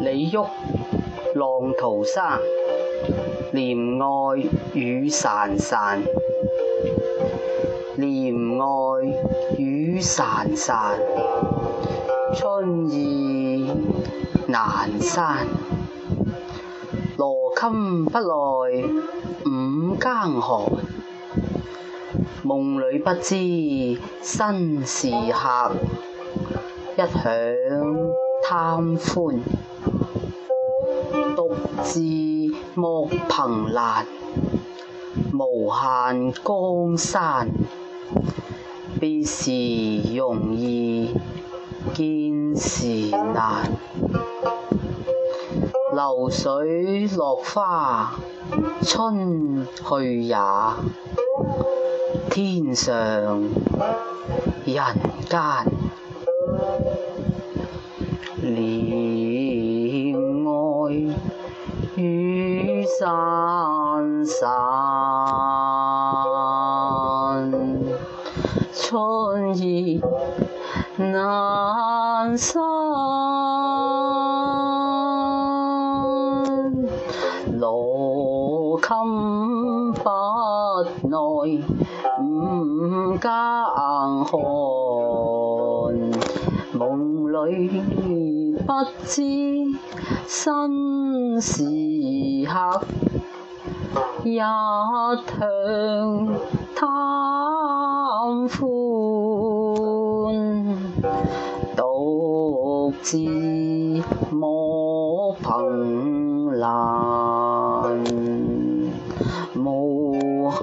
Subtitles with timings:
[0.00, 0.40] 李煜
[1.34, 2.38] 《浪淘沙》
[3.52, 4.36] 帘外
[4.74, 6.00] 雨潺潺，
[7.96, 8.66] 帘外
[9.58, 10.96] 雨潺潺，
[12.34, 13.70] 春意
[14.48, 15.46] 阑珊。
[17.16, 18.88] 罗衾不耐
[19.46, 20.66] 五更寒，
[22.42, 25.72] 梦里不知身是客，
[26.96, 27.56] 一晌
[28.46, 29.40] 贪欢。
[31.34, 31.48] 独
[31.82, 31.98] 自
[32.74, 34.06] 莫凭栏，
[35.32, 37.48] 无限江山。
[39.00, 39.50] 别时
[40.14, 41.14] 容易
[41.94, 43.72] 见时难。
[45.94, 48.12] 流水落花
[48.82, 50.36] 春去也，
[52.28, 52.92] 天上
[54.66, 54.84] 人
[55.30, 55.40] 间。
[58.44, 60.12] 帘
[60.44, 60.92] 外
[61.96, 64.44] 雨潺潺，
[68.74, 69.98] 春意
[70.98, 72.62] 阑珊。
[77.58, 80.04] 罗衾不
[81.08, 81.16] 来
[82.20, 82.22] 五
[83.18, 83.26] 更
[84.26, 84.26] 寒，
[86.76, 87.80] 梦里
[88.66, 88.72] 不
[89.04, 89.22] 知
[90.26, 91.62] 身是
[92.44, 92.80] 客，
[94.24, 95.16] 一晌
[96.74, 96.88] 贪
[98.48, 98.64] 欢。
[101.76, 103.18] 独自
[104.32, 108.04] 莫凭栏，
[109.54, 110.58] 无限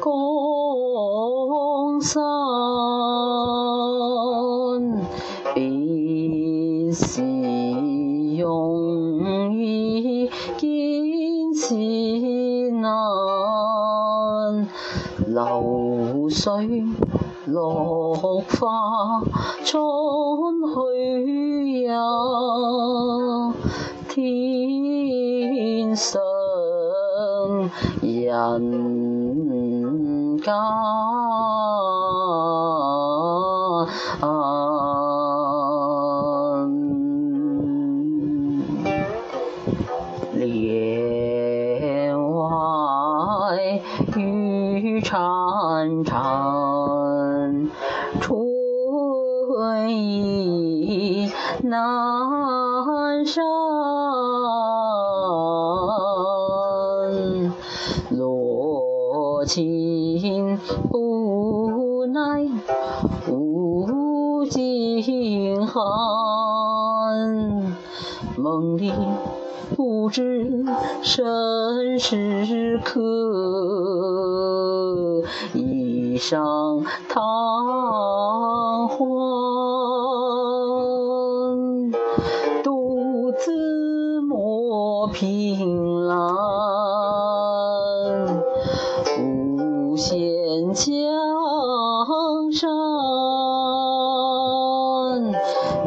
[0.00, 0.10] 江
[2.00, 2.20] 山。
[15.26, 16.84] 流水
[17.46, 19.20] 落花
[19.64, 19.82] 春
[20.72, 20.78] 去
[21.82, 21.92] 也，
[24.08, 26.20] 天上
[28.02, 30.54] 人间。
[45.12, 47.68] 潺潺，
[48.18, 51.30] 春意
[51.62, 53.44] 阑珊。
[58.08, 60.56] 罗衾
[60.90, 62.48] 不奈
[63.28, 63.84] 五
[64.46, 65.82] 更寒，
[68.38, 68.90] 梦里
[69.76, 70.64] 不知
[71.02, 73.00] 身是客，
[75.54, 77.22] 一晌贪
[78.88, 78.98] 欢。
[82.62, 86.16] 独自莫凭栏，
[89.18, 90.82] 无限江
[92.52, 92.70] 山。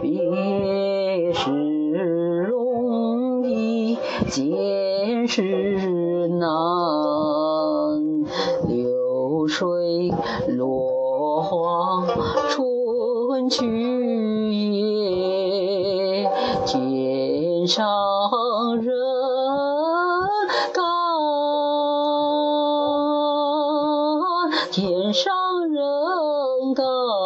[0.00, 1.50] 别时
[2.48, 3.96] 容易
[4.28, 6.48] 见时难，
[10.48, 12.06] 落花
[12.50, 16.28] 春去也
[16.66, 17.86] 天上
[18.80, 18.94] 人
[20.72, 20.82] 高
[24.70, 25.32] 天上
[25.68, 27.21] 人高。